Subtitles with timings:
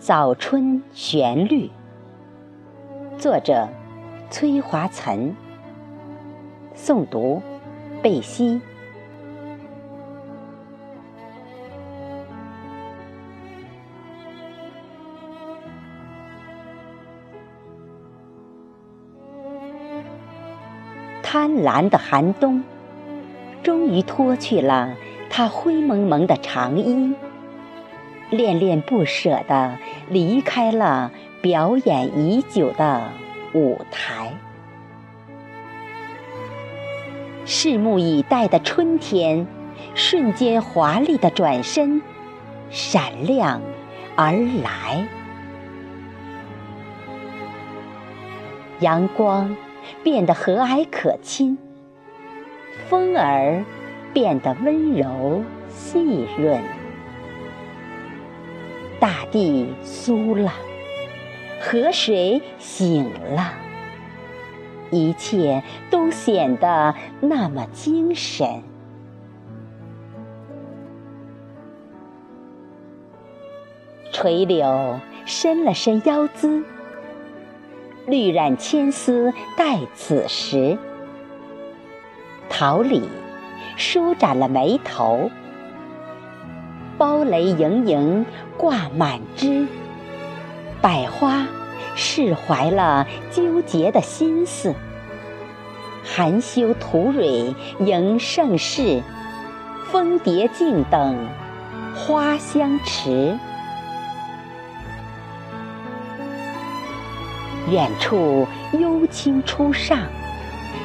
[0.00, 1.70] 早春旋律，
[3.18, 3.68] 作者
[4.30, 5.36] 崔华岑，
[6.74, 7.42] 诵读
[8.00, 8.62] 贝西。
[21.22, 22.64] 贪婪的寒冬，
[23.62, 24.96] 终于脱去了
[25.28, 27.14] 它灰蒙蒙的长衣。
[28.30, 29.76] 恋恋不舍地
[30.08, 31.10] 离开了
[31.42, 33.10] 表演已久的
[33.52, 34.32] 舞台，
[37.44, 39.46] 拭目以待的春天，
[39.94, 42.00] 瞬间华丽的转身，
[42.70, 43.60] 闪亮
[44.16, 45.06] 而来。
[48.78, 49.56] 阳光
[50.04, 51.58] 变得和蔼可亲，
[52.88, 53.64] 风儿
[54.14, 56.62] 变得温柔细润。
[59.00, 60.52] 大地酥了，
[61.58, 63.54] 河水醒了，
[64.90, 68.62] 一切都显得那么精神。
[74.12, 76.62] 垂柳伸了伸腰姿，
[78.06, 80.76] 绿染千丝待此时。
[82.50, 83.08] 桃李
[83.78, 85.30] 舒展了眉头。
[87.00, 88.26] 苞蕾盈盈
[88.58, 89.66] 挂满枝，
[90.82, 91.46] 百花
[91.96, 94.74] 释怀了纠结的心思，
[96.04, 99.00] 含羞吐蕊迎盛世，
[99.86, 101.26] 蜂蝶静等
[101.94, 103.34] 花香迟。
[107.70, 108.46] 远处
[108.78, 110.00] 幽清初上，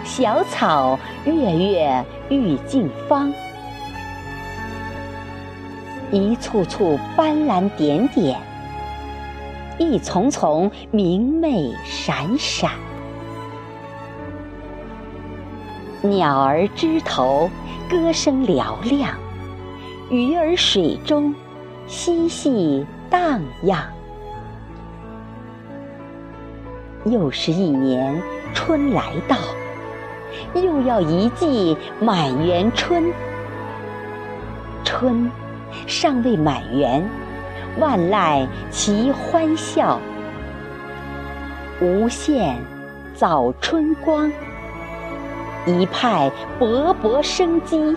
[0.06, 3.34] 小草跃跃欲尽芳。
[6.16, 8.40] 一簇簇斑斓点点，
[9.78, 12.72] 一丛丛明媚闪闪。
[16.02, 17.50] 鸟儿枝头
[17.90, 19.14] 歌声嘹亮，
[20.10, 21.36] 鱼儿水中
[21.86, 23.84] 嬉戏荡漾。
[27.04, 28.18] 又是一年
[28.54, 29.36] 春来到，
[30.54, 33.12] 又要一季满园春。
[34.86, 35.30] 春。
[35.88, 37.04] 尚未满园，
[37.78, 40.00] 万籁齐欢笑。
[41.82, 42.58] 无限
[43.14, 44.32] 早春光，
[45.66, 47.96] 一派勃勃生机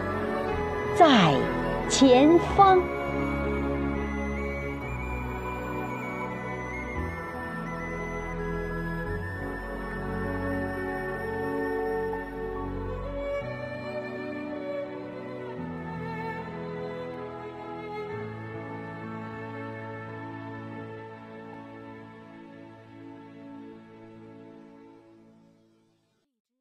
[0.94, 1.34] 在
[1.88, 2.80] 前方。